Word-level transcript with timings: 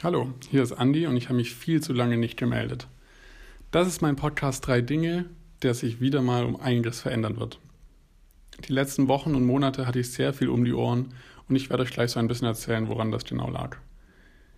Hallo, 0.00 0.32
hier 0.48 0.62
ist 0.62 0.70
Andi 0.70 1.08
und 1.08 1.16
ich 1.16 1.24
habe 1.24 1.38
mich 1.38 1.52
viel 1.52 1.82
zu 1.82 1.92
lange 1.92 2.16
nicht 2.16 2.36
gemeldet. 2.36 2.86
Das 3.72 3.88
ist 3.88 4.00
mein 4.00 4.14
Podcast 4.14 4.64
Drei 4.64 4.80
Dinge, 4.80 5.24
der 5.62 5.74
sich 5.74 6.00
wieder 6.00 6.22
mal 6.22 6.44
um 6.44 6.54
einiges 6.54 7.00
verändern 7.00 7.36
wird. 7.40 7.58
Die 8.68 8.72
letzten 8.72 9.08
Wochen 9.08 9.34
und 9.34 9.44
Monate 9.44 9.88
hatte 9.88 9.98
ich 9.98 10.12
sehr 10.12 10.32
viel 10.32 10.50
um 10.50 10.64
die 10.64 10.72
Ohren 10.72 11.14
und 11.48 11.56
ich 11.56 11.68
werde 11.68 11.82
euch 11.82 11.90
gleich 11.90 12.12
so 12.12 12.20
ein 12.20 12.28
bisschen 12.28 12.46
erzählen, 12.46 12.86
woran 12.86 13.10
das 13.10 13.24
genau 13.24 13.50
lag. 13.50 13.78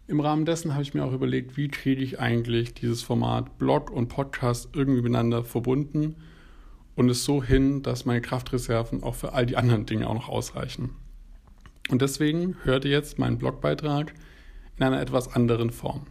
Im 0.09 0.21
Rahmen 0.21 0.45
dessen 0.45 0.75
habe 0.75 0.83
ich 0.83 0.93
mir 0.93 1.07
auch 1.07 1.15
überlegt, 1.15 1.57
wie 1.57 1.69
kriege 1.69 2.03
ich 2.03 2.21
eigentlich 2.21 2.75
dieses 2.75 3.01
Format 3.01 3.57
Blog 3.57 3.91
und 3.91 4.09
Podcast 4.09 4.69
irgendwie 4.75 5.01
miteinander 5.01 5.43
verbunden 5.43 6.17
und 6.97 7.09
es 7.09 7.25
so 7.25 7.43
hin, 7.43 7.83
dass 7.83 8.05
meine 8.05 8.21
Kraftreserven 8.21 9.03
auch 9.03 9.15
für 9.15 9.33
all 9.33 9.47
die 9.47 9.57
anderen 9.57 9.87
Dinge 9.87 10.07
auch 10.07 10.15
noch 10.15 10.29
ausreichen. 10.29 10.91
Und 11.89 12.03
deswegen 12.03 12.57
hört 12.63 12.85
ihr 12.85 12.91
jetzt 12.91 13.19
meinen 13.19 13.39
Blogbeitrag 13.39 14.13
in 14.81 14.87
einer 14.87 15.01
etwas 15.01 15.35
anderen 15.35 15.71
Form. 15.71 16.07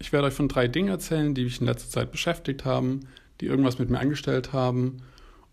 Ich 0.00 0.12
werde 0.12 0.26
euch 0.26 0.34
von 0.34 0.48
drei 0.48 0.66
Dingen 0.66 0.88
erzählen, 0.88 1.34
die 1.34 1.44
mich 1.44 1.60
in 1.60 1.66
letzter 1.66 1.88
Zeit 1.88 2.10
beschäftigt 2.10 2.64
haben, 2.64 3.06
die 3.40 3.46
irgendwas 3.46 3.78
mit 3.78 3.90
mir 3.90 4.00
angestellt 4.00 4.52
haben 4.52 4.98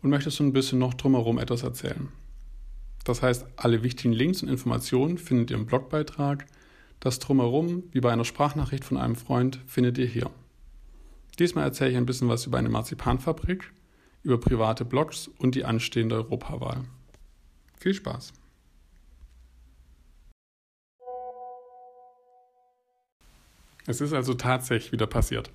und 0.01 0.09
möchte 0.09 0.31
so 0.31 0.43
ein 0.43 0.51
bisschen 0.51 0.79
noch 0.79 0.95
drumherum 0.95 1.37
etwas 1.37 1.61
erzählen. 1.61 2.09
Das 3.03 3.21
heißt, 3.21 3.45
alle 3.55 3.83
wichtigen 3.83 4.13
Links 4.13 4.41
und 4.41 4.49
Informationen 4.49 5.19
findet 5.19 5.51
ihr 5.51 5.57
im 5.57 5.67
Blogbeitrag. 5.67 6.47
Das 6.99 7.19
drumherum, 7.19 7.83
wie 7.91 8.01
bei 8.01 8.11
einer 8.11 8.25
Sprachnachricht 8.25 8.83
von 8.83 8.97
einem 8.97 9.15
Freund, 9.15 9.59
findet 9.67 9.99
ihr 9.99 10.07
hier. 10.07 10.31
Diesmal 11.37 11.65
erzähle 11.65 11.91
ich 11.91 11.97
ein 11.97 12.07
bisschen 12.07 12.29
was 12.29 12.47
über 12.47 12.57
eine 12.57 12.69
Marzipanfabrik, 12.69 13.71
über 14.23 14.39
private 14.39 14.85
Blogs 14.85 15.29
und 15.37 15.53
die 15.53 15.65
anstehende 15.65 16.15
Europawahl. 16.15 16.85
Viel 17.77 17.93
Spaß! 17.93 18.33
Es 23.87 24.01
ist 24.01 24.13
also 24.13 24.33
tatsächlich 24.35 24.91
wieder 24.91 25.07
passiert. 25.07 25.49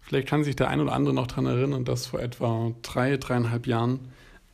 Vielleicht 0.00 0.28
kann 0.28 0.44
sich 0.44 0.56
der 0.56 0.68
ein 0.68 0.80
oder 0.80 0.92
andere 0.92 1.14
noch 1.14 1.28
daran 1.28 1.46
erinnern, 1.46 1.84
dass 1.84 2.06
vor 2.06 2.20
etwa 2.20 2.72
drei, 2.82 3.16
dreieinhalb 3.16 3.66
Jahren 3.66 4.00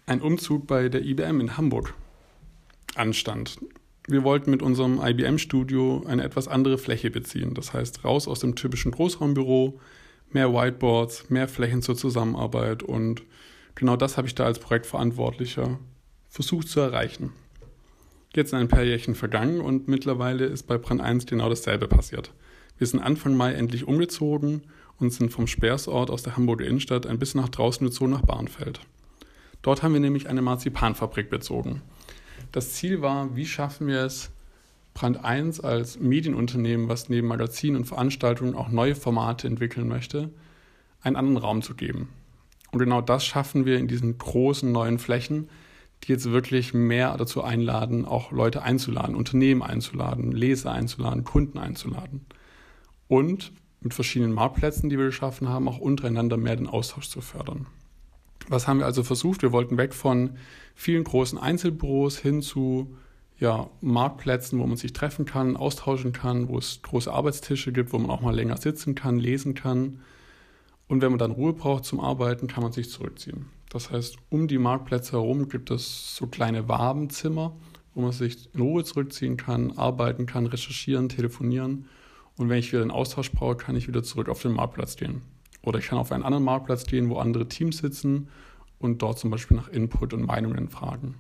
ein 0.05 0.21
Umzug 0.21 0.67
bei 0.67 0.89
der 0.89 1.03
IBM 1.03 1.41
in 1.41 1.57
Hamburg 1.57 1.95
anstand. 2.95 3.59
Wir 4.07 4.23
wollten 4.23 4.51
mit 4.51 4.63
unserem 4.63 5.01
IBM-Studio 5.03 6.05
eine 6.07 6.23
etwas 6.23 6.47
andere 6.47 6.79
Fläche 6.79 7.11
beziehen. 7.11 7.55
Das 7.55 7.73
heißt, 7.73 8.05
raus 8.05 8.29
aus 8.29 8.41
dem 8.41 8.55
typischen 8.55 8.93
Großraumbüro, 8.93 9.81
mehr 10.31 10.53
Whiteboards, 10.53 11.31
mehr 11.31 11.49
Flächen 11.49 11.83
zur 11.83 11.97
Zusammenarbeit 11.97 12.83
und 12.83 13.23
genau 13.75 13.97
das 13.97 14.17
habe 14.17 14.29
ich 14.29 14.35
da 14.35 14.45
als 14.45 14.59
Projektverantwortlicher 14.59 15.79
versucht 16.29 16.69
zu 16.69 16.81
erreichen. 16.81 17.33
Jetzt 18.35 18.51
sind 18.51 18.59
ein 18.59 18.69
paar 18.69 18.83
Jährchen 18.83 19.15
vergangen 19.15 19.61
und 19.61 19.89
mittlerweile 19.89 20.45
ist 20.45 20.65
bei 20.65 20.77
Brand 20.77 21.01
1 21.01 21.27
genau 21.27 21.49
dasselbe 21.49 21.89
passiert. 21.89 22.33
Wir 22.79 22.87
sind 22.87 23.01
Anfang 23.01 23.35
Mai 23.37 23.55
endlich 23.55 23.89
umgezogen 23.89 24.63
und 24.99 25.11
sind 25.11 25.33
vom 25.33 25.47
Speersort 25.47 26.11
aus 26.11 26.23
der 26.23 26.37
Hamburger 26.37 26.67
Innenstadt 26.67 27.07
ein 27.07 27.19
bisschen 27.19 27.41
nach 27.41 27.49
draußen 27.49 27.87
gezogen 27.87 28.11
nach 28.11 28.23
Barnfeld. 28.23 28.81
Dort 29.63 29.83
haben 29.83 29.95
wir 29.95 30.01
nämlich 30.01 30.29
eine 30.29 30.43
Marzipanfabrik 30.43 31.31
bezogen. 31.31 31.81
Das 32.53 32.75
Ziel 32.75 33.01
war, 33.01 33.35
wie 33.35 33.47
schaffen 33.47 33.87
wir 33.87 34.03
es, 34.03 34.31
Brand 34.93 35.25
1 35.25 35.61
als 35.61 35.99
Medienunternehmen, 35.99 36.89
was 36.89 37.09
neben 37.09 37.29
Magazinen 37.29 37.77
und 37.77 37.85
Veranstaltungen 37.87 38.55
auch 38.55 38.69
neue 38.69 38.95
Formate 38.95 39.47
entwickeln 39.47 39.89
möchte, 39.89 40.31
einen 41.01 41.17
anderen 41.17 41.39
Raum 41.39 41.63
zu 41.63 41.75
geben. 41.75 42.11
Und 42.73 42.79
genau 42.79 43.01
das 43.01 43.25
schaffen 43.25 43.65
wir 43.65 43.79
in 43.79 43.89
diesen 43.89 44.19
großen 44.19 44.71
neuen 44.71 44.99
Flächen, 44.99 45.49
die 46.05 46.13
jetzt 46.13 46.31
wirklich 46.31 46.75
mehr 46.75 47.17
dazu 47.17 47.43
einladen, 47.43 48.05
auch 48.05 48.33
Leute 48.33 48.63
einzuladen, 48.63 49.17
Unternehmen 49.17 49.63
einzuladen, 49.63 50.33
Leser 50.33 50.73
einzuladen, 50.73 51.25
Kunden 51.25 51.59
einzuladen 51.59 52.27
und 53.09 53.53
mit 53.81 53.95
verschiedenen 53.95 54.33
Marktplätzen, 54.33 54.89
die 54.89 54.99
wir 54.99 55.07
geschaffen 55.07 55.49
haben, 55.49 55.69
auch 55.69 55.79
untereinander 55.79 56.37
mehr 56.37 56.57
den 56.57 56.67
Austausch 56.67 57.09
zu 57.09 57.21
fördern. 57.21 57.67
Was 58.49 58.69
haben 58.69 58.79
wir 58.79 58.87
also 58.87 59.03
versucht? 59.03 59.43
Wir 59.43 59.53
wollten 59.53 59.77
weg 59.77 59.95
von 59.95 60.37
vielen 60.75 61.05
großen 61.05 61.39
Einzelbüros 61.39 62.19
hin 62.19 62.43
zu 62.43 62.97
ja, 63.39 63.69
Marktplätzen, 63.81 64.59
wo 64.59 64.67
man 64.67 64.77
sich 64.77 64.93
treffen 64.93 65.25
kann, 65.25 65.57
austauschen 65.57 66.13
kann, 66.13 66.49
wo 66.49 66.59
es 66.59 66.81
große 66.83 67.13
Arbeitstische 67.13 67.73
gibt, 67.73 67.93
wo 67.93 67.99
man 67.99 68.11
auch 68.11 68.23
mal 68.23 68.35
länger 68.35 68.57
sitzen 68.57 68.95
kann, 68.95 69.19
lesen 69.19 69.55
kann. 69.55 70.01
Und 70.89 71.03
wenn 71.03 71.11
man 71.11 71.19
dann 71.19 71.33
Ruhe 71.33 71.53
braucht 71.53 71.85
zum 71.85 72.01
Arbeiten, 72.01 72.47
kann 72.47 72.63
man 72.63 72.73
sich 72.73 72.91
zurückziehen. 72.91 73.47
Das 73.69 73.91
heißt, 73.91 74.17
um 74.31 74.49
die 74.49 74.59
Marktplätze 74.59 75.13
herum 75.13 75.49
gibt 75.49 75.71
es 75.71 76.17
so 76.17 76.29
kleine 76.29 76.69
Wabenzimmer, 76.69 77.57
wo 77.95 78.01
man 78.03 78.13
sich 78.13 78.49
in 78.55 78.61
Ruhe 78.61 78.85
zurückziehen 78.85 79.37
kann, 79.37 79.77
arbeiten 79.77 80.27
kann, 80.27 80.47
recherchieren, 80.47 81.09
telefonieren 81.09 81.87
und 82.39 82.49
wenn 82.49 82.59
ich 82.59 82.73
wieder 82.73 82.83
einen 82.83 82.91
Austausch 82.91 83.33
brauche, 83.33 83.57
kann 83.57 83.77
ich 83.77 83.89
wieder 83.89 84.03
zurück 84.03 84.29
auf 84.29 84.43
den 84.43 84.53
Marktplatz 84.53 84.97
gehen. 84.97 85.23
Oder 85.63 85.79
ich 85.79 85.87
kann 85.87 85.99
auf 85.99 86.13
einen 86.13 86.23
anderen 86.23 86.45
Marktplatz 86.45 86.85
gehen, 86.85 87.09
wo 87.09 87.19
andere 87.19 87.49
Teams 87.49 87.79
sitzen 87.79 88.29
und 88.79 89.03
dort 89.03 89.19
zum 89.19 89.31
Beispiel 89.31 89.57
nach 89.57 89.69
Input 89.69 90.13
und 90.13 90.25
Meinungen 90.25 90.69
fragen. 90.69 91.17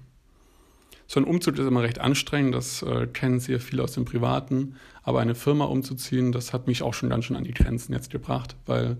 So 1.08 1.20
ein 1.20 1.24
Umzug 1.24 1.58
ist 1.58 1.66
immer 1.66 1.82
recht 1.82 2.00
anstrengend, 2.00 2.54
das 2.54 2.82
äh, 2.82 3.06
kennen 3.06 3.38
sehr 3.38 3.60
viele 3.60 3.84
aus 3.84 3.92
dem 3.92 4.04
Privaten. 4.04 4.74
Aber 5.02 5.20
eine 5.20 5.36
Firma 5.36 5.64
umzuziehen, 5.64 6.32
das 6.32 6.52
hat 6.52 6.66
mich 6.66 6.82
auch 6.82 6.94
schon 6.94 7.08
ganz 7.08 7.24
schön 7.24 7.36
an 7.36 7.44
die 7.44 7.54
Grenzen 7.54 7.92
jetzt 7.92 8.10
gebracht, 8.10 8.56
weil 8.66 8.96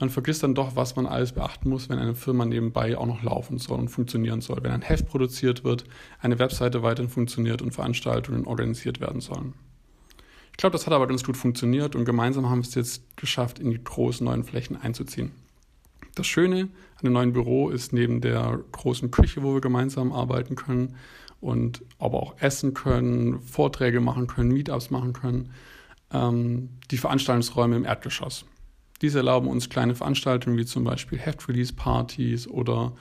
man 0.00 0.10
vergisst 0.10 0.42
dann 0.42 0.54
doch, 0.54 0.74
was 0.74 0.96
man 0.96 1.06
alles 1.06 1.32
beachten 1.32 1.68
muss, 1.68 1.88
wenn 1.88 1.98
eine 1.98 2.14
Firma 2.14 2.46
nebenbei 2.46 2.96
auch 2.96 3.06
noch 3.06 3.22
laufen 3.22 3.58
soll 3.58 3.78
und 3.78 3.88
funktionieren 3.88 4.40
soll. 4.40 4.58
Wenn 4.62 4.72
ein 4.72 4.82
Heft 4.82 5.06
produziert 5.06 5.64
wird, 5.64 5.84
eine 6.20 6.38
Webseite 6.38 6.82
weiterhin 6.82 7.10
funktioniert 7.10 7.62
und 7.62 7.72
Veranstaltungen 7.72 8.46
organisiert 8.46 9.00
werden 9.00 9.20
sollen. 9.20 9.54
Ich 10.54 10.58
glaube, 10.58 10.72
das 10.72 10.86
hat 10.86 10.92
aber 10.94 11.08
ganz 11.08 11.24
gut 11.24 11.36
funktioniert 11.36 11.96
und 11.96 12.04
gemeinsam 12.04 12.48
haben 12.48 12.62
wir 12.62 12.68
es 12.68 12.76
jetzt 12.76 13.16
geschafft, 13.16 13.58
in 13.58 13.72
die 13.72 13.82
großen 13.82 14.24
neuen 14.24 14.44
Flächen 14.44 14.76
einzuziehen. 14.80 15.32
Das 16.14 16.28
Schöne 16.28 16.68
an 16.94 17.02
dem 17.02 17.12
neuen 17.12 17.32
Büro 17.32 17.70
ist 17.70 17.92
neben 17.92 18.20
der 18.20 18.60
großen 18.70 19.10
Küche, 19.10 19.42
wo 19.42 19.54
wir 19.54 19.60
gemeinsam 19.60 20.12
arbeiten 20.12 20.54
können 20.54 20.94
und 21.40 21.82
aber 21.98 22.22
auch 22.22 22.38
essen 22.38 22.72
können, 22.72 23.40
Vorträge 23.40 24.00
machen 24.00 24.28
können, 24.28 24.52
Meetups 24.52 24.90
machen 24.90 25.12
können, 25.12 25.50
ähm, 26.12 26.68
die 26.92 26.98
Veranstaltungsräume 26.98 27.74
im 27.76 27.84
Erdgeschoss. 27.84 28.44
Diese 29.02 29.18
erlauben 29.18 29.48
uns 29.48 29.68
kleine 29.68 29.96
Veranstaltungen 29.96 30.56
wie 30.56 30.64
zum 30.64 30.84
Beispiel 30.84 31.18
Heft-Release-Partys 31.18 32.46
oder 32.46 32.92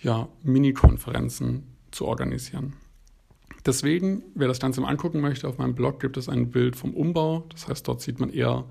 ja, 0.00 0.28
Mini-Konferenzen 0.42 1.62
zu 1.92 2.06
organisieren. 2.06 2.72
Deswegen, 3.64 4.22
wer 4.34 4.48
das 4.48 4.58
Ganze 4.58 4.80
mal 4.80 4.88
angucken 4.88 5.20
möchte, 5.20 5.46
auf 5.48 5.58
meinem 5.58 5.74
Blog 5.74 6.00
gibt 6.00 6.16
es 6.16 6.28
ein 6.28 6.50
Bild 6.50 6.74
vom 6.74 6.94
Umbau. 6.94 7.44
Das 7.50 7.68
heißt, 7.68 7.86
dort 7.86 8.00
sieht 8.00 8.18
man 8.18 8.30
eher 8.30 8.64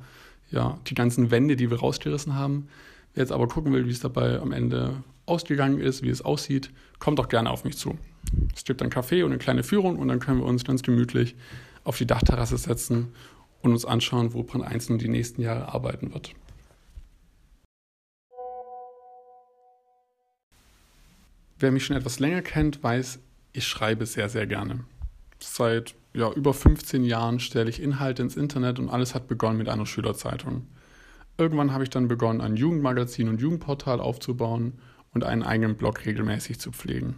ja, 0.49 0.77
die 0.87 0.95
ganzen 0.95 1.31
Wände, 1.31 1.55
die 1.55 1.69
wir 1.69 1.79
rausgerissen 1.79 2.35
haben. 2.35 2.67
Wer 3.13 3.23
jetzt 3.23 3.31
aber 3.31 3.47
gucken 3.47 3.71
will, 3.73 3.87
wie 3.87 3.91
es 3.91 4.01
dabei 4.01 4.39
am 4.39 4.51
Ende 4.51 5.03
ausgegangen 5.25 5.79
ist, 5.79 6.03
wie 6.03 6.09
es 6.09 6.21
aussieht, 6.21 6.71
kommt 6.99 7.19
doch 7.19 7.29
gerne 7.29 7.49
auf 7.49 7.63
mich 7.63 7.77
zu. 7.77 7.97
Es 8.55 8.65
gibt 8.65 8.81
ein 8.81 8.89
Café 8.89 9.23
und 9.23 9.31
eine 9.31 9.39
kleine 9.39 9.63
Führung 9.63 9.97
und 9.97 10.09
dann 10.09 10.19
können 10.19 10.39
wir 10.39 10.45
uns 10.45 10.65
ganz 10.65 10.83
gemütlich 10.83 11.35
auf 11.83 11.97
die 11.97 12.05
Dachterrasse 12.05 12.57
setzen 12.57 13.13
und 13.61 13.71
uns 13.71 13.85
anschauen, 13.85 14.33
wo 14.33 14.43
Brand 14.43 14.65
1 14.65 14.89
nun 14.89 14.99
die 14.99 15.07
nächsten 15.07 15.41
Jahre 15.41 15.73
arbeiten 15.73 16.13
wird. 16.13 16.33
Wer 21.59 21.71
mich 21.71 21.85
schon 21.85 21.95
etwas 21.95 22.19
länger 22.19 22.41
kennt, 22.41 22.81
weiß, 22.83 23.19
ich 23.53 23.67
schreibe 23.67 24.05
sehr, 24.05 24.29
sehr 24.29 24.47
gerne. 24.47 24.85
Seit 25.39 25.95
ja, 26.13 26.31
über 26.31 26.53
15 26.53 27.03
Jahren 27.03 27.39
stelle 27.39 27.69
ich 27.69 27.81
Inhalte 27.81 28.21
ins 28.21 28.37
Internet 28.37 28.79
und 28.79 28.89
alles 28.89 29.15
hat 29.15 29.27
begonnen 29.27 29.57
mit 29.57 29.69
einer 29.69 29.85
Schülerzeitung. 29.85 30.67
Irgendwann 31.37 31.71
habe 31.73 31.83
ich 31.83 31.89
dann 31.89 32.07
begonnen, 32.07 32.41
ein 32.41 32.57
Jugendmagazin 32.57 33.29
und 33.29 33.41
Jugendportal 33.41 33.99
aufzubauen 33.99 34.73
und 35.13 35.23
einen 35.23 35.43
eigenen 35.43 35.75
Blog 35.75 36.05
regelmäßig 36.05 36.59
zu 36.59 36.71
pflegen. 36.71 37.15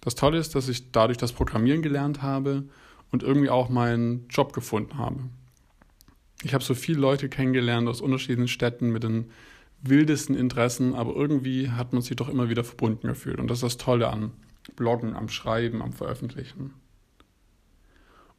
Das 0.00 0.14
Tolle 0.14 0.38
ist, 0.38 0.54
dass 0.54 0.68
ich 0.68 0.92
dadurch 0.92 1.18
das 1.18 1.32
Programmieren 1.32 1.82
gelernt 1.82 2.22
habe 2.22 2.64
und 3.10 3.22
irgendwie 3.22 3.50
auch 3.50 3.68
meinen 3.68 4.26
Job 4.28 4.52
gefunden 4.52 4.98
habe. 4.98 5.20
Ich 6.42 6.54
habe 6.54 6.64
so 6.64 6.74
viele 6.74 7.00
Leute 7.00 7.28
kennengelernt 7.28 7.88
aus 7.88 8.00
unterschiedlichen 8.00 8.48
Städten 8.48 8.90
mit 8.90 9.04
den 9.04 9.30
wildesten 9.82 10.36
Interessen, 10.36 10.94
aber 10.94 11.14
irgendwie 11.14 11.70
hat 11.70 11.92
man 11.92 12.02
sich 12.02 12.16
doch 12.16 12.28
immer 12.28 12.48
wieder 12.48 12.64
verbunden 12.64 13.08
gefühlt. 13.08 13.38
Und 13.38 13.48
das 13.48 13.58
ist 13.58 13.64
das 13.64 13.76
Tolle 13.76 14.08
an 14.08 14.32
Bloggen, 14.76 15.14
am 15.14 15.28
Schreiben, 15.28 15.82
am 15.82 15.92
Veröffentlichen. 15.92 16.74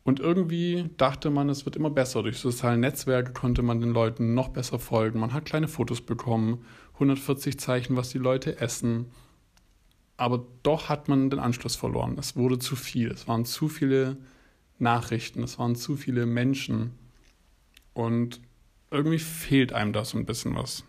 Und 0.03 0.19
irgendwie 0.19 0.89
dachte 0.97 1.29
man, 1.29 1.49
es 1.49 1.65
wird 1.65 1.75
immer 1.75 1.91
besser. 1.91 2.23
Durch 2.23 2.39
soziale 2.39 2.77
Netzwerke 2.77 3.33
konnte 3.33 3.61
man 3.61 3.79
den 3.79 3.91
Leuten 3.91 4.33
noch 4.33 4.49
besser 4.49 4.79
folgen. 4.79 5.19
Man 5.19 5.33
hat 5.33 5.45
kleine 5.45 5.67
Fotos 5.67 6.01
bekommen, 6.01 6.65
140 6.93 7.59
Zeichen, 7.59 7.95
was 7.95 8.09
die 8.09 8.17
Leute 8.17 8.59
essen. 8.59 9.11
Aber 10.17 10.45
doch 10.63 10.89
hat 10.89 11.07
man 11.07 11.29
den 11.29 11.39
Anschluss 11.39 11.75
verloren. 11.75 12.17
Es 12.17 12.35
wurde 12.35 12.57
zu 12.57 12.75
viel. 12.75 13.09
Es 13.11 13.27
waren 13.27 13.45
zu 13.45 13.67
viele 13.69 14.17
Nachrichten. 14.79 15.43
Es 15.43 15.59
waren 15.59 15.75
zu 15.75 15.95
viele 15.97 16.25
Menschen. 16.25 16.93
Und 17.93 18.41
irgendwie 18.89 19.19
fehlt 19.19 19.73
einem 19.73 19.93
da 19.93 20.03
so 20.03 20.17
ein 20.17 20.25
bisschen 20.25 20.55
was. 20.55 20.83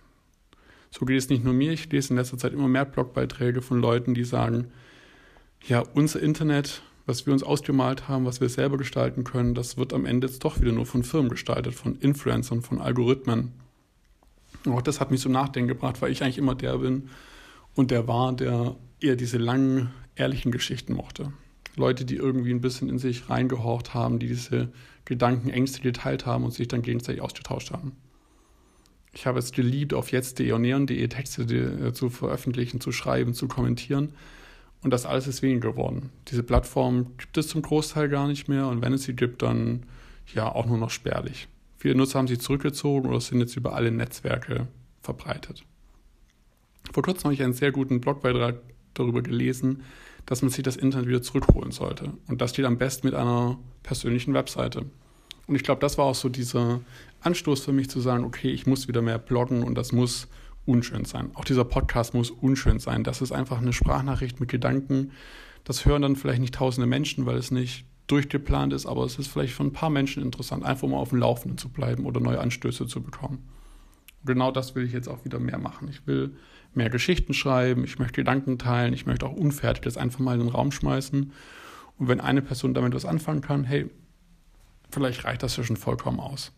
So 0.90 1.04
geht 1.06 1.18
es 1.18 1.28
nicht 1.28 1.44
nur 1.44 1.54
mir. 1.54 1.72
Ich 1.72 1.90
lese 1.90 2.10
in 2.10 2.16
letzter 2.16 2.38
Zeit 2.38 2.52
immer 2.52 2.68
mehr 2.68 2.84
Blogbeiträge 2.84 3.62
von 3.62 3.80
Leuten, 3.80 4.14
die 4.14 4.24
sagen, 4.24 4.70
ja, 5.68 5.84
unser 5.94 6.20
Internet 6.20 6.82
was 7.06 7.26
wir 7.26 7.32
uns 7.32 7.42
ausgemalt 7.42 8.08
haben, 8.08 8.24
was 8.24 8.40
wir 8.40 8.48
selber 8.48 8.76
gestalten 8.76 9.24
können, 9.24 9.54
das 9.54 9.76
wird 9.76 9.92
am 9.92 10.06
Ende 10.06 10.26
jetzt 10.26 10.44
doch 10.44 10.60
wieder 10.60 10.72
nur 10.72 10.86
von 10.86 11.02
Firmen 11.02 11.30
gestaltet, 11.30 11.74
von 11.74 11.96
Influencern, 11.96 12.62
von 12.62 12.80
Algorithmen. 12.80 13.52
Auch 14.66 14.82
das 14.82 15.00
hat 15.00 15.10
mich 15.10 15.20
zum 15.20 15.32
Nachdenken 15.32 15.68
gebracht, 15.68 16.00
weil 16.00 16.12
ich 16.12 16.22
eigentlich 16.22 16.38
immer 16.38 16.54
der 16.54 16.78
bin 16.78 17.08
und 17.74 17.90
der 17.90 18.06
war, 18.06 18.32
der 18.32 18.76
eher 19.00 19.16
diese 19.16 19.38
langen, 19.38 19.90
ehrlichen 20.14 20.52
Geschichten 20.52 20.94
mochte. 20.94 21.32
Leute, 21.74 22.04
die 22.04 22.16
irgendwie 22.16 22.52
ein 22.52 22.60
bisschen 22.60 22.88
in 22.88 22.98
sich 22.98 23.28
reingehorcht 23.28 23.94
haben, 23.94 24.18
die 24.18 24.28
diese 24.28 24.68
Gedanken, 25.04 25.48
Ängste 25.48 25.80
geteilt 25.80 26.26
haben 26.26 26.44
und 26.44 26.52
sich 26.52 26.68
dann 26.68 26.82
gegenseitig 26.82 27.22
ausgetauscht 27.22 27.72
haben. 27.72 27.96
Ich 29.14 29.26
habe 29.26 29.38
es 29.38 29.52
geliebt, 29.52 29.94
auf 29.94 30.12
jetzt.de 30.12 30.52
und 30.52 30.62
neon.de 30.62 31.08
Texte 31.08 31.42
äh, 31.42 31.92
zu 31.92 32.08
veröffentlichen, 32.08 32.80
zu 32.80 32.92
schreiben, 32.92 33.34
zu 33.34 33.48
kommentieren. 33.48 34.14
Und 34.82 34.90
das 34.90 35.06
alles 35.06 35.26
ist 35.28 35.42
weniger 35.42 35.70
geworden. 35.72 36.10
Diese 36.28 36.42
Plattform 36.42 37.16
gibt 37.16 37.38
es 37.38 37.48
zum 37.48 37.62
Großteil 37.62 38.08
gar 38.08 38.26
nicht 38.26 38.48
mehr 38.48 38.66
und 38.66 38.82
wenn 38.82 38.92
es 38.92 39.04
sie 39.04 39.14
gibt, 39.14 39.42
dann 39.42 39.84
ja 40.34 40.52
auch 40.52 40.66
nur 40.66 40.78
noch 40.78 40.90
spärlich. 40.90 41.48
Viele 41.78 41.94
Nutzer 41.94 42.18
haben 42.18 42.28
sich 42.28 42.40
zurückgezogen 42.40 43.08
oder 43.08 43.20
sind 43.20 43.40
jetzt 43.40 43.56
über 43.56 43.74
alle 43.74 43.90
Netzwerke 43.90 44.66
verbreitet. 45.02 45.64
Vor 46.92 47.02
kurzem 47.02 47.24
habe 47.24 47.34
ich 47.34 47.42
einen 47.42 47.52
sehr 47.52 47.72
guten 47.72 48.00
Blogbeitrag 48.00 48.56
darüber 48.94 49.22
gelesen, 49.22 49.82
dass 50.26 50.42
man 50.42 50.50
sich 50.50 50.62
das 50.62 50.76
Internet 50.76 51.08
wieder 51.08 51.22
zurückholen 51.22 51.72
sollte. 51.72 52.12
Und 52.28 52.40
das 52.40 52.50
steht 52.50 52.64
am 52.64 52.78
besten 52.78 53.06
mit 53.06 53.14
einer 53.14 53.58
persönlichen 53.82 54.34
Webseite. 54.34 54.84
Und 55.46 55.56
ich 55.56 55.64
glaube, 55.64 55.80
das 55.80 55.98
war 55.98 56.06
auch 56.06 56.14
so 56.14 56.28
dieser 56.28 56.80
Anstoß 57.20 57.64
für 57.64 57.72
mich 57.72 57.90
zu 57.90 58.00
sagen, 58.00 58.24
okay, 58.24 58.50
ich 58.50 58.66
muss 58.66 58.88
wieder 58.88 59.02
mehr 59.02 59.18
bloggen 59.18 59.62
und 59.62 59.74
das 59.74 59.92
muss 59.92 60.28
unschön 60.66 61.04
sein. 61.04 61.30
Auch 61.34 61.44
dieser 61.44 61.64
Podcast 61.64 62.14
muss 62.14 62.30
unschön 62.30 62.78
sein. 62.78 63.04
Das 63.04 63.20
ist 63.20 63.32
einfach 63.32 63.58
eine 63.58 63.72
Sprachnachricht 63.72 64.40
mit 64.40 64.48
Gedanken. 64.48 65.12
Das 65.64 65.84
hören 65.84 66.02
dann 66.02 66.16
vielleicht 66.16 66.40
nicht 66.40 66.54
tausende 66.54 66.86
Menschen, 66.86 67.26
weil 67.26 67.36
es 67.36 67.50
nicht 67.50 67.84
durchgeplant 68.06 68.72
ist, 68.72 68.86
aber 68.86 69.04
es 69.04 69.18
ist 69.18 69.28
vielleicht 69.28 69.54
für 69.54 69.62
ein 69.62 69.72
paar 69.72 69.90
Menschen 69.90 70.22
interessant, 70.22 70.64
einfach 70.64 70.88
mal 70.88 70.98
auf 70.98 71.10
dem 71.10 71.18
Laufenden 71.18 71.56
zu 71.56 71.68
bleiben 71.68 72.04
oder 72.04 72.20
neue 72.20 72.40
Anstöße 72.40 72.86
zu 72.86 73.02
bekommen. 73.02 73.38
Und 74.20 74.26
genau 74.26 74.50
das 74.50 74.74
will 74.74 74.84
ich 74.84 74.92
jetzt 74.92 75.08
auch 75.08 75.24
wieder 75.24 75.38
mehr 75.38 75.58
machen. 75.58 75.88
Ich 75.88 76.06
will 76.06 76.36
mehr 76.74 76.90
Geschichten 76.90 77.32
schreiben, 77.32 77.84
ich 77.84 77.98
möchte 77.98 78.16
Gedanken 78.16 78.58
teilen, 78.58 78.92
ich 78.92 79.06
möchte 79.06 79.26
auch 79.26 79.32
Unfertiges 79.32 79.96
einfach 79.96 80.20
mal 80.20 80.34
in 80.34 80.40
den 80.40 80.48
Raum 80.48 80.72
schmeißen. 80.72 81.32
Und 81.98 82.08
wenn 82.08 82.20
eine 82.20 82.42
Person 82.42 82.74
damit 82.74 82.94
was 82.94 83.04
anfangen 83.04 83.40
kann, 83.40 83.64
hey, 83.64 83.88
vielleicht 84.90 85.24
reicht 85.24 85.42
das 85.42 85.56
ja 85.56 85.64
schon 85.64 85.76
vollkommen 85.76 86.20
aus 86.20 86.52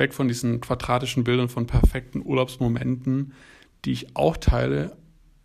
weg 0.00 0.12
von 0.12 0.26
diesen 0.26 0.60
quadratischen 0.60 1.22
Bildern 1.22 1.48
von 1.48 1.66
perfekten 1.66 2.24
Urlaubsmomenten, 2.24 3.34
die 3.84 3.92
ich 3.92 4.16
auch 4.16 4.36
teile, 4.36 4.96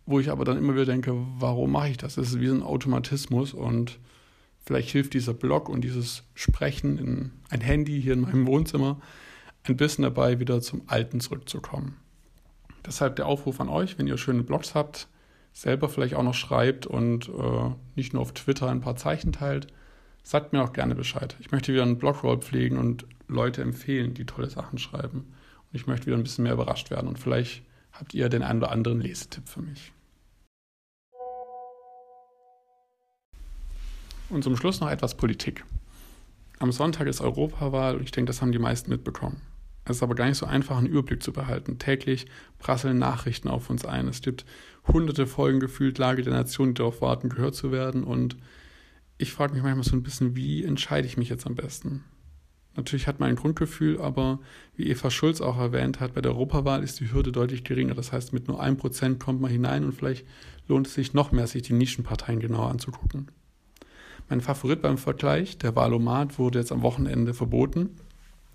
wo 0.06 0.18
ich 0.18 0.30
aber 0.30 0.44
dann 0.44 0.58
immer 0.58 0.74
wieder 0.74 0.86
denke, 0.86 1.12
warum 1.38 1.72
mache 1.72 1.90
ich 1.90 1.96
das? 1.96 2.16
Das 2.16 2.28
ist 2.28 2.40
wie 2.40 2.48
so 2.48 2.54
ein 2.54 2.62
Automatismus 2.62 3.54
und 3.54 4.00
vielleicht 4.64 4.90
hilft 4.90 5.14
dieser 5.14 5.34
Blog 5.34 5.68
und 5.68 5.82
dieses 5.82 6.24
Sprechen 6.34 6.98
in 6.98 7.32
ein 7.50 7.60
Handy 7.60 8.02
hier 8.02 8.14
in 8.14 8.22
meinem 8.22 8.46
Wohnzimmer 8.46 9.00
ein 9.64 9.76
bisschen 9.76 10.02
dabei, 10.02 10.40
wieder 10.40 10.60
zum 10.60 10.82
Alten 10.86 11.20
zurückzukommen. 11.20 11.96
Deshalb 12.84 13.16
der 13.16 13.26
Aufruf 13.26 13.60
an 13.60 13.68
euch, 13.68 13.98
wenn 13.98 14.06
ihr 14.06 14.16
schöne 14.16 14.42
Blogs 14.42 14.74
habt, 14.74 15.08
selber 15.52 15.88
vielleicht 15.88 16.14
auch 16.14 16.22
noch 16.22 16.34
schreibt 16.34 16.86
und 16.86 17.28
äh, 17.28 17.70
nicht 17.96 18.12
nur 18.12 18.22
auf 18.22 18.32
Twitter 18.32 18.68
ein 18.68 18.80
paar 18.80 18.96
Zeichen 18.96 19.32
teilt, 19.32 19.68
sagt 20.22 20.52
mir 20.52 20.62
auch 20.62 20.72
gerne 20.72 20.94
Bescheid. 20.94 21.36
Ich 21.40 21.50
möchte 21.50 21.72
wieder 21.72 21.82
einen 21.82 21.98
Blogroll 21.98 22.38
pflegen 22.38 22.78
und 22.78 23.06
Leute 23.28 23.62
empfehlen, 23.62 24.14
die 24.14 24.26
tolle 24.26 24.50
Sachen 24.50 24.78
schreiben. 24.78 25.18
Und 25.18 25.74
ich 25.74 25.86
möchte 25.86 26.06
wieder 26.06 26.16
ein 26.16 26.22
bisschen 26.22 26.44
mehr 26.44 26.54
überrascht 26.54 26.90
werden. 26.90 27.08
Und 27.08 27.18
vielleicht 27.18 27.62
habt 27.92 28.14
ihr 28.14 28.28
den 28.28 28.42
einen 28.42 28.60
oder 28.60 28.70
anderen 28.70 29.00
Lesetipp 29.00 29.48
für 29.48 29.62
mich. 29.62 29.92
Und 34.28 34.42
zum 34.42 34.56
Schluss 34.56 34.80
noch 34.80 34.90
etwas 34.90 35.16
Politik. 35.16 35.64
Am 36.58 36.72
Sonntag 36.72 37.06
ist 37.06 37.20
Europawahl 37.20 37.96
und 37.96 38.02
ich 38.02 38.10
denke, 38.10 38.28
das 38.28 38.42
haben 38.42 38.52
die 38.52 38.58
meisten 38.58 38.90
mitbekommen. 38.90 39.40
Es 39.84 39.98
ist 39.98 40.02
aber 40.02 40.16
gar 40.16 40.26
nicht 40.26 40.38
so 40.38 40.46
einfach, 40.46 40.78
einen 40.78 40.88
Überblick 40.88 41.22
zu 41.22 41.32
behalten. 41.32 41.78
Täglich 41.78 42.26
prasseln 42.58 42.98
Nachrichten 42.98 43.48
auf 43.48 43.70
uns 43.70 43.84
ein. 43.84 44.08
Es 44.08 44.20
gibt 44.20 44.44
hunderte 44.88 45.26
Folgen 45.28 45.60
gefühlt 45.60 45.98
Lage 45.98 46.22
der 46.22 46.32
Nation, 46.32 46.68
die 46.68 46.74
darauf 46.74 47.00
warten, 47.00 47.28
gehört 47.28 47.54
zu 47.54 47.70
werden. 47.70 48.02
Und 48.02 48.36
ich 49.16 49.32
frage 49.32 49.54
mich 49.54 49.62
manchmal 49.62 49.84
so 49.84 49.94
ein 49.94 50.02
bisschen, 50.02 50.34
wie 50.34 50.64
entscheide 50.64 51.06
ich 51.06 51.16
mich 51.16 51.28
jetzt 51.28 51.46
am 51.46 51.54
besten? 51.54 52.04
Natürlich 52.76 53.06
hat 53.06 53.20
man 53.20 53.30
ein 53.30 53.36
Grundgefühl, 53.36 54.00
aber 54.00 54.38
wie 54.76 54.88
Eva 54.88 55.10
Schulz 55.10 55.40
auch 55.40 55.58
erwähnt 55.58 55.98
hat, 55.98 56.14
bei 56.14 56.20
der 56.20 56.32
Europawahl 56.32 56.82
ist 56.82 57.00
die 57.00 57.10
Hürde 57.10 57.32
deutlich 57.32 57.64
geringer. 57.64 57.94
Das 57.94 58.12
heißt, 58.12 58.32
mit 58.32 58.48
nur 58.48 58.60
einem 58.60 58.76
Prozent 58.76 59.18
kommt 59.18 59.40
man 59.40 59.50
hinein 59.50 59.84
und 59.84 59.92
vielleicht 59.92 60.26
lohnt 60.68 60.86
es 60.86 60.94
sich 60.94 61.14
noch 61.14 61.32
mehr, 61.32 61.46
sich 61.46 61.62
die 61.62 61.72
Nischenparteien 61.72 62.38
genauer 62.38 62.68
anzugucken. 62.68 63.30
Mein 64.28 64.40
Favorit 64.40 64.82
beim 64.82 64.98
Vergleich, 64.98 65.56
der 65.56 65.74
Wahlomat, 65.74 66.38
wurde 66.38 66.58
jetzt 66.58 66.72
am 66.72 66.82
Wochenende 66.82 67.32
verboten 67.32 67.90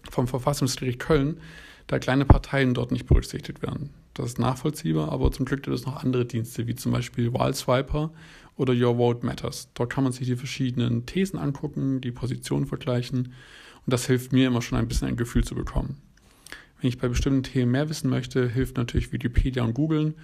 vom 0.10 0.28
Verfassungsgericht 0.28 1.00
Köln, 1.00 1.40
da 1.88 2.00
kleine 2.00 2.26
Parteien 2.26 2.74
dort 2.74 2.92
nicht 2.92 3.08
berücksichtigt 3.08 3.62
werden. 3.62 3.90
Das 4.14 4.26
ist 4.28 4.40
nachvollziehbar, 4.40 5.12
aber 5.12 5.32
zum 5.32 5.46
Glück 5.46 5.64
gibt 5.64 5.76
es 5.76 5.86
noch 5.86 6.04
andere 6.04 6.26
Dienste, 6.26 6.68
wie 6.68 6.76
zum 6.76 6.92
Beispiel 6.92 7.34
Wahlswiper 7.34 8.12
oder 8.58 8.74
Your 8.74 8.98
Vote 8.98 9.26
Matters. 9.26 9.70
Dort 9.74 9.92
kann 9.92 10.04
man 10.04 10.14
sich 10.14 10.28
die 10.28 10.36
verschiedenen 10.36 11.06
Thesen 11.06 11.40
angucken, 11.40 12.02
die 12.02 12.12
Positionen 12.12 12.68
vergleichen 12.68 13.34
und 13.86 13.94
das 13.94 14.08
hilft 14.08 14.34
mir 14.34 14.48
immer 14.48 14.62
schon 14.62 14.78
ein 14.78 14.88
bisschen 14.88 15.08
ein 15.08 15.16
Gefühl 15.16 15.44
zu 15.44 15.56
bekommen. 15.56 15.98
Wenn 16.80 16.90
ich 16.90 16.98
bei 16.98 17.08
bestimmten 17.08 17.44
Themen 17.44 17.72
mehr 17.72 17.90
wissen 17.90 18.10
möchte, 18.10 18.50
hilft 18.50 18.78
natürlich 18.78 19.12
Wikipedia 19.14 19.64
und 19.64 19.74
Googlen, 19.74 20.16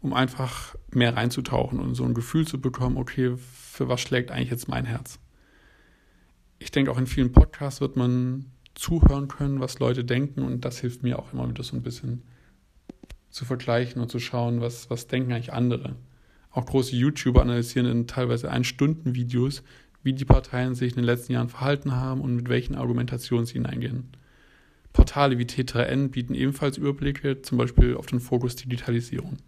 um 0.00 0.12
einfach 0.12 0.76
mehr 0.92 1.16
reinzutauchen 1.16 1.80
und 1.80 1.94
so 1.94 2.04
ein 2.04 2.14
Gefühl 2.14 2.46
zu 2.46 2.60
bekommen, 2.60 2.98
okay, 2.98 3.36
für 3.36 3.88
was 3.88 4.00
schlägt 4.00 4.30
eigentlich 4.30 4.50
jetzt 4.50 4.68
mein 4.68 4.84
Herz? 4.84 5.18
Ich 6.58 6.70
denke, 6.70 6.90
auch 6.90 6.98
in 6.98 7.06
vielen 7.06 7.32
Podcasts 7.32 7.80
wird 7.80 7.96
man 7.96 8.46
zuhören 8.74 9.28
können, 9.28 9.60
was 9.60 9.78
Leute 9.78 10.04
denken 10.04 10.42
und 10.42 10.64
das 10.64 10.78
hilft 10.78 11.02
mir 11.02 11.18
auch 11.18 11.32
immer 11.32 11.48
wieder 11.48 11.62
so 11.62 11.74
ein 11.74 11.82
bisschen 11.82 12.22
zu 13.34 13.44
vergleichen 13.44 14.00
und 14.00 14.12
zu 14.12 14.20
schauen, 14.20 14.60
was, 14.60 14.90
was 14.90 15.08
denken 15.08 15.32
eigentlich 15.32 15.52
andere. 15.52 15.96
Auch 16.52 16.66
große 16.66 16.94
YouTuber 16.94 17.42
analysieren 17.42 17.90
in 17.90 18.06
teilweise 18.06 18.48
Ein-Stunden-Videos, 18.48 19.64
wie 20.04 20.12
die 20.12 20.24
Parteien 20.24 20.76
sich 20.76 20.92
in 20.92 20.98
den 20.98 21.04
letzten 21.04 21.32
Jahren 21.32 21.48
verhalten 21.48 21.96
haben 21.96 22.20
und 22.20 22.36
mit 22.36 22.48
welchen 22.48 22.76
Argumentationen 22.76 23.44
sie 23.44 23.54
hineingehen. 23.54 24.04
Portale 24.92 25.36
wie 25.36 25.46
T3N 25.46 26.10
bieten 26.10 26.36
ebenfalls 26.36 26.76
Überblicke, 26.76 27.42
zum 27.42 27.58
Beispiel 27.58 27.96
auf 27.96 28.06
den 28.06 28.20
Fokus 28.20 28.54
Digitalisierung. 28.54 29.38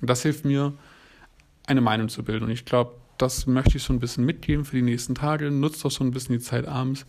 Und 0.00 0.08
das 0.08 0.22
hilft 0.22 0.44
mir, 0.44 0.74
eine 1.66 1.80
Meinung 1.80 2.08
zu 2.08 2.22
bilden. 2.22 2.44
Und 2.44 2.52
ich 2.52 2.66
glaube, 2.66 2.94
das 3.18 3.48
möchte 3.48 3.78
ich 3.78 3.82
so 3.82 3.92
ein 3.92 3.98
bisschen 3.98 4.26
mitgeben 4.26 4.64
für 4.64 4.76
die 4.76 4.82
nächsten 4.82 5.16
Tage. 5.16 5.50
Nutzt 5.50 5.84
doch 5.84 5.90
so 5.90 6.04
ein 6.04 6.12
bisschen 6.12 6.38
die 6.38 6.44
Zeit 6.44 6.68
abends. 6.68 7.04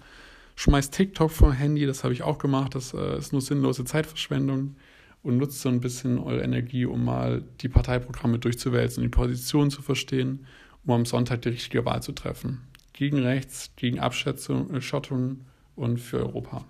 Schmeißt 0.56 0.92
TikTok 0.92 1.30
vom 1.30 1.52
Handy, 1.52 1.86
das 1.86 2.04
habe 2.04 2.16
ich 2.16 2.24
auch 2.24 2.40
gemacht. 2.40 2.74
Das 2.74 2.96
äh, 2.96 3.20
ist 3.20 3.32
nur 3.32 3.42
sinnlose 3.42 3.86
Zeitverschwendung. 3.86 4.76
Und 5.22 5.38
nutzt 5.38 5.62
so 5.62 5.70
ein 5.70 5.82
bisschen 5.82 6.18
eure 6.18 6.44
Energie, 6.44 6.86
um 6.86 7.04
mal 7.04 7.44
die 7.62 7.70
Parteiprogramme 7.70 8.40
durchzuwälzen, 8.40 9.04
die 9.04 9.10
Positionen 9.10 9.70
zu 9.70 9.82
verstehen, 9.82 10.46
um 10.86 10.94
am 10.94 11.06
Sonntag 11.06 11.42
die 11.42 11.50
richtige 11.50 11.84
Wahl 11.86 12.02
zu 12.02 12.14
treffen 12.14 12.62
gegen 13.00 13.20
rechts, 13.20 13.72
gegen 13.78 14.00
Abschätzung, 14.00 14.82
Schottung 14.82 15.46
und 15.78 16.00
für 16.00 16.20
Europa. 16.20 16.66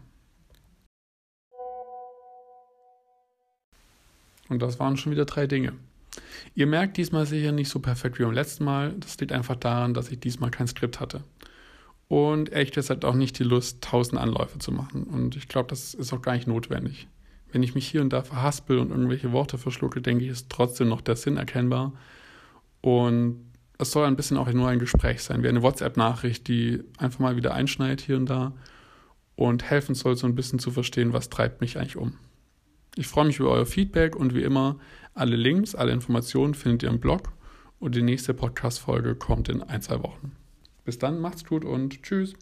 Und 4.48 4.62
das 4.62 4.80
waren 4.80 4.96
schon 4.96 5.12
wieder 5.12 5.26
drei 5.26 5.48
Dinge. 5.48 5.74
Ihr 6.54 6.68
merkt 6.68 6.98
diesmal 6.98 7.26
sicher 7.26 7.52
nicht 7.52 7.70
so 7.70 7.80
perfekt 7.80 8.20
wie 8.20 8.24
beim 8.24 8.34
letzten 8.34 8.64
Mal. 8.64 8.94
Das 9.00 9.20
liegt 9.20 9.32
einfach 9.32 9.56
daran, 9.56 9.96
dass 9.96 10.12
ich 10.12 10.20
diesmal 10.20 10.52
kein 10.52 10.68
Skript 10.68 11.00
hatte. 11.00 11.24
Und 12.08 12.54
echt 12.54 12.76
jetzt 12.76 12.92
hat 12.92 13.06
auch 13.06 13.16
nicht 13.16 13.40
die 13.40 13.44
Lust, 13.44 13.82
tausend 13.82 14.22
Anläufe 14.22 14.60
zu 14.60 14.72
machen. 14.72 15.06
Und 15.06 15.36
ich 15.36 15.48
glaube, 15.48 15.70
das 15.70 15.96
ist 15.96 16.14
auch 16.14 16.22
gar 16.22 16.34
nicht 16.34 16.48
notwendig. 16.48 17.08
Wenn 17.52 17.64
ich 17.64 17.76
mich 17.76 17.88
hier 17.88 18.02
und 18.02 18.14
da 18.14 18.22
verhaspel 18.22 18.78
und 18.80 18.92
irgendwelche 18.92 19.32
Worte 19.32 19.58
verschlucke, 19.58 20.02
denke 20.02 20.24
ich, 20.24 20.32
ist 20.32 20.50
trotzdem 20.50 20.88
noch 20.88 21.02
der 21.02 21.16
Sinn 21.16 21.38
erkennbar. 21.38 21.94
Und 22.82 23.50
es 23.78 23.92
soll 23.92 24.06
ein 24.06 24.16
bisschen 24.16 24.38
auch 24.38 24.52
nur 24.52 24.68
ein 24.70 24.80
Gespräch 24.80 25.24
sein, 25.24 25.42
wie 25.42 25.48
eine 25.48 25.64
WhatsApp-Nachricht, 25.64 26.48
die 26.48 26.84
einfach 26.98 27.20
mal 27.20 27.36
wieder 27.36 27.54
einschneidet 27.54 28.02
hier 28.02 28.18
und 28.18 28.30
da 28.30 28.54
und 29.36 29.64
helfen 29.64 29.96
soll, 29.96 30.18
so 30.18 30.28
ein 30.28 30.36
bisschen 30.36 30.60
zu 30.60 30.70
verstehen, 30.70 31.14
was 31.14 31.30
treibt 31.30 31.62
mich 31.62 31.78
eigentlich 31.78 31.96
um. 31.96 32.18
Ich 32.96 33.08
freue 33.08 33.26
mich 33.26 33.40
über 33.40 33.52
euer 33.52 33.66
Feedback 33.66 34.16
und 34.16 34.36
wie 34.36 34.44
immer, 34.44 34.78
alle 35.14 35.38
Links, 35.38 35.76
alle 35.76 35.94
Informationen 35.94 36.54
findet 36.54 36.84
ihr 36.84 36.90
im 36.90 37.00
Blog 37.00 37.32
und 37.80 37.96
die 37.96 38.02
nächste 38.02 38.34
Podcast-Folge 38.34 39.16
kommt 39.16 39.48
in 39.48 39.64
ein, 39.64 39.82
zwei 39.82 40.04
Wochen. 40.04 40.34
Bis 40.84 41.00
dann, 41.00 41.22
macht's 41.22 41.46
gut 41.46 41.64
und 41.64 42.04
tschüss. 42.04 42.34